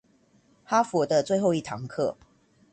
[0.63, 2.15] 哈佛的最後一堂課